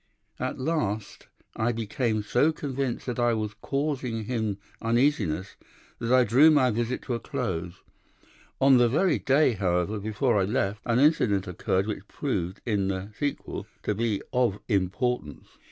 At 0.39 0.57
last 0.57 1.27
I 1.55 1.71
became 1.71 2.23
so 2.23 2.51
convinced 2.51 3.05
that 3.05 3.19
I 3.19 3.33
was 3.35 3.53
causing 3.61 4.23
him 4.25 4.57
uneasiness 4.81 5.57
that 5.99 6.11
I 6.11 6.23
drew 6.23 6.49
my 6.49 6.71
visit 6.71 7.03
to 7.03 7.13
a 7.13 7.19
close. 7.19 7.75
On 8.59 8.77
the 8.77 8.89
very 8.89 9.19
day, 9.19 9.51
however, 9.53 9.99
before 9.99 10.41
I 10.41 10.45
left, 10.45 10.81
an 10.85 10.97
incident 10.97 11.45
occurred 11.47 11.85
which 11.85 12.07
proved 12.07 12.61
in 12.65 12.87
the 12.87 13.11
sequel 13.19 13.67
to 13.83 13.93
be 13.93 14.23
of 14.33 14.59
importance. 14.67 15.45